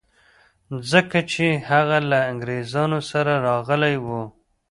ځکه 0.91 1.19
چي 1.31 1.47
هغه 1.69 1.97
له 2.09 2.19
انګریزانو 2.31 2.99
سره 3.11 3.33
راغلی 3.47 3.95
و. 4.05 4.07